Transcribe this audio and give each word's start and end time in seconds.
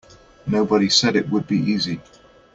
Nobody 0.47 0.89
said 0.89 1.15
it 1.15 1.29
would 1.29 1.45
be 1.45 1.57
easy. 1.59 2.01